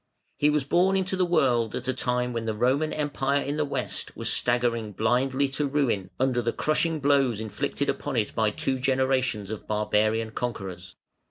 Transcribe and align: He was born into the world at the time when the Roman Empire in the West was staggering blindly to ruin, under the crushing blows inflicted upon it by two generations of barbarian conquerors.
He 0.39 0.49
was 0.49 0.63
born 0.63 0.97
into 0.97 1.15
the 1.15 1.27
world 1.27 1.75
at 1.75 1.83
the 1.85 1.93
time 1.93 2.33
when 2.33 2.45
the 2.45 2.55
Roman 2.55 2.91
Empire 2.91 3.43
in 3.43 3.57
the 3.57 3.63
West 3.65 4.17
was 4.17 4.33
staggering 4.33 4.93
blindly 4.93 5.47
to 5.49 5.67
ruin, 5.67 6.09
under 6.19 6.41
the 6.41 6.51
crushing 6.51 6.99
blows 6.99 7.39
inflicted 7.39 7.87
upon 7.87 8.15
it 8.15 8.33
by 8.33 8.49
two 8.49 8.79
generations 8.79 9.51
of 9.51 9.67
barbarian 9.67 10.31
conquerors. 10.31 10.95